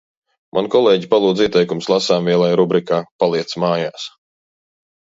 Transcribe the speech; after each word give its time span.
Man 0.57 0.69
kolēģi 0.75 1.09
palūdza 1.11 1.45
ieteikumus 1.49 1.91
lasāmvielai 1.95 2.51
rubrikā 2.63 3.05
"paliec 3.25 3.57
mājās". 3.67 4.11